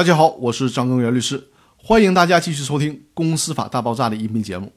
[0.00, 4.72] 大家好，我是张根源律师，欢迎大家继续收听《公司法大爆炸》的音频节目。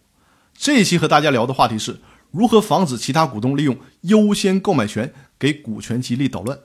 [0.54, 6.60] 这一期和大家聊的话题是如何防止其他股东利用优先购买权给股权激励捣乱。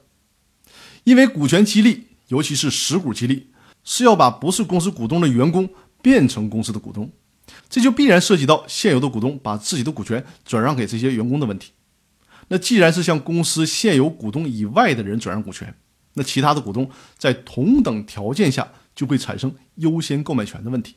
[1.04, 3.46] 因为股权激励，尤其是实股激励，
[3.84, 5.70] 是要把不是公司股东的员工
[6.02, 7.09] 变成公司的股东，
[7.70, 11.70] 这就必然涉及到现有的股东把自己的股权转让给这些员工的问题。
[12.48, 15.72] 那既然是向公司现有股东以外的人转让股权，
[16.19, 20.96] 那其他的股东在同等条件下就会产生优先购买权的问题。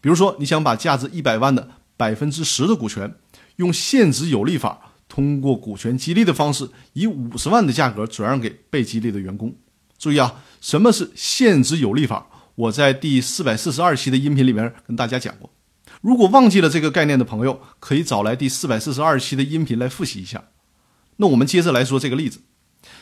[0.00, 3.12] 比如说，你想把价值一百万的百分之十的股权，
[3.56, 9.52] 用现值有利法通过股权激励的方式，以五十万的价格转让给被激励的员工。
[9.98, 12.26] 注意啊，什么是现值有利法？
[12.54, 15.50] 我在第四百四十二期的音频里面跟大家讲过。
[16.00, 20.44] 如果忘记了这个概念的朋友，可以找来第四百四十二期的音频来复习一下。
[21.16, 22.40] 那我们接着来说这个例子。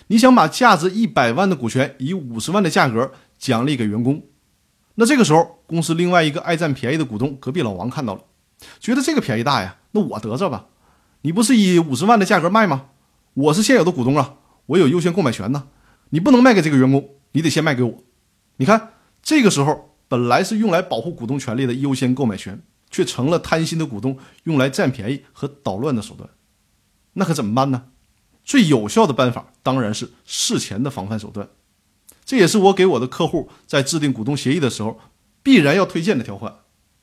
[0.08, 4.22] 你想把价值一百万的股权以五十万的价格奖励给员工，
[4.94, 8.22] 那这个时候公司另外一个爱占便宜的股东隔壁老王看到了，
[8.80, 10.66] 觉得这个便宜大呀，那我得着吧。
[11.22, 12.86] 你不是以五十万的价格卖吗？
[13.34, 15.68] 我是现有的股东啊，我有优先购买权呢。
[16.10, 18.04] 你不能卖给这个员工，你得先卖给我。
[18.56, 26.30] 你看，这个时候本来是用来保护股东权利的优先购买权，却成了贪心的股东用来占便宜和捣乱的手段。
[27.14, 27.86] 那可怎么办呢？
[28.46, 31.48] 最有效的办法当然是事前的防范手段，
[32.24, 35.00] 这也是我给我的客户在制定股东协议的时候
[35.42, 36.54] 必然要推荐的条款，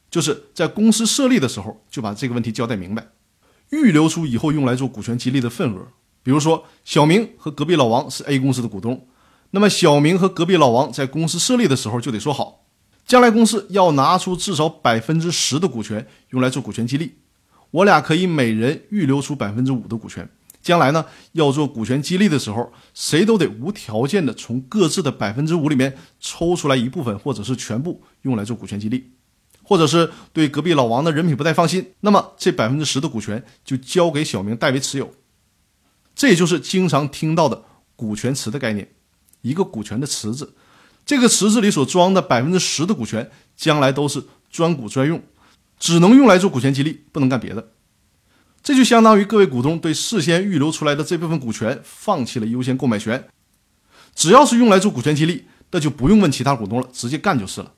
[0.10, 3.10] 就是在公司设立的时候就把这个问题交代明白，
[3.72, 5.90] 预留出以后用来做股权激励的份额。
[6.24, 9.06] 比如说，小明和隔壁老王是 A 公司的股东，
[9.52, 12.64] 那么小明和隔壁老王在公司设立的时候就得说好，
[13.06, 17.16] 将来公司要拿出至少百分之十的股权用来做股权激励，
[17.72, 20.30] 我俩可以每人预留出百分之五的股权。
[20.64, 29.12] 将来呢，要做股权激励的时候，谁都得无条件的从各自的百分之五里面抽出来一部分，或者是全部用来做股权激励，
[29.62, 35.14] 或者是对隔壁老王的人品不太放心，那么这百分之十的股权就交给小明代为持有。
[36.16, 37.66] 这也就是经常听到的
[37.98, 38.90] 股权池的概念，
[39.42, 40.54] 一个股权的池子，
[41.06, 45.22] 这个池子里所装的百分之十的股权，将来都是专股专用，
[45.78, 47.73] 只能用来做股权激励，不能干别的。
[48.64, 53.28] 这就相当于各位股东对事先预留出来的这部分股权放弃了优先购买权，
[54.16, 57.74] 只要是用来做股权激励，那就不用问其他股东了，直接干就是了。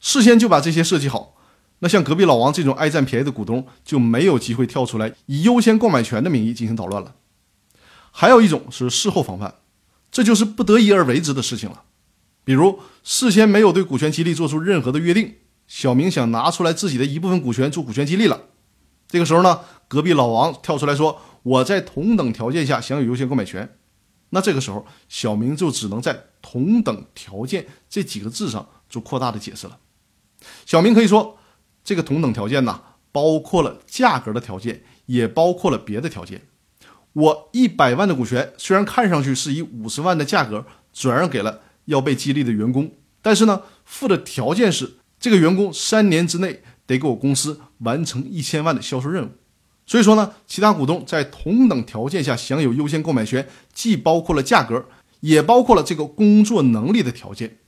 [0.00, 1.36] 事先就把这些设计好，
[1.80, 7.16] 那像隔壁老王这种爱占便宜的股东就没有机会跳出来以优先购买权的名义进行捣乱了。
[8.10, 9.56] 还有一种是事后防范，
[10.10, 11.82] 这就是不得已而为之的事情了。
[12.42, 15.34] 比如事先没有对股权激励做出任何的约定，
[15.66, 18.40] 小明想拿出来自己的一部分股权做股权激励了。
[19.06, 19.60] 这个时候呢，
[19.94, 23.76] 隔壁老王跳出来说：“我在同等条件下享有优先购买权。”
[24.30, 29.78] 那这个时候，小明就只能在“同等条件”这几个字上做扩大的解释了。
[30.66, 31.38] 小明可以说
[31.84, 32.82] ：“这个同等条件呢，
[33.12, 36.48] 包括了价格的条件，也包括了别的条件。
[37.12, 42.90] 我一百万的股权虽然看上去是以五十万的价格转让给了要被激励的员工，
[43.22, 49.30] 但是呢，附的条件是这个员工三年之内。”得给我公司完成一千万的销售任务，
[49.86, 54.86] 所以说呢，其他股东在同等条件下享有优先购买权，既包括了价格，
[55.20, 57.58] 也包括了这个工作能力的条件。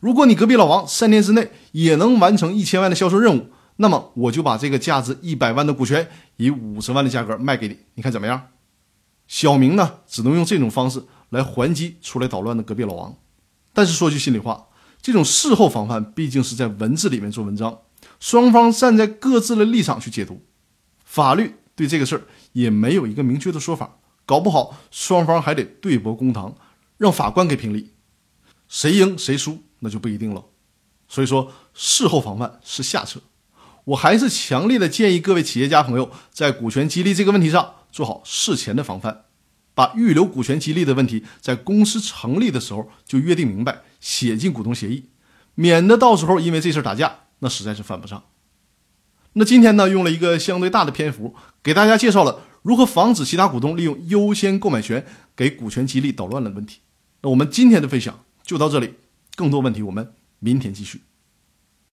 [0.00, 3.46] 如果你隔壁老王三年之内也能完成一千万的销售任务，
[3.76, 8.48] 那么我就把这个价值一百万的股权以五十万的价格卖给你，你看怎么样？
[9.26, 13.16] 小明呢，只能用这种方式来还击出来捣乱的隔壁老王。
[13.72, 14.66] 但是说句心里话，
[15.00, 17.78] 这种事后防范毕竟是在文字里面做文章。
[18.20, 20.42] 双方站在各自的立场去解读，
[21.04, 22.22] 法律对这个事儿
[22.52, 26.54] 也没有一个明确的说法，搞不好双方还得对簿公堂，
[26.98, 27.92] 让法官给评理，
[28.68, 30.44] 谁赢谁输那就不一定了。
[31.08, 33.20] 所以说，事后防范是下策。
[33.84, 39.24] 我还是强烈的建议各位企业家朋友在股权激励这个问题上做好事前的防范，
[39.74, 45.10] 把预留股权激励的问题在公司成立的时候就约定明白，写进股东协议，
[45.54, 47.20] 免得到时候因为这事打架。
[47.40, 48.22] 那实在是犯不上。
[49.34, 56.80] 那今天呢，用了一个相对大的篇幅，给大家介绍了如何防止其他股东利用优先购买权给股权激励捣乱的问题。
[57.22, 58.94] 那我们今天的分享就到这里，
[59.34, 61.00] 更多问题我们明天继续。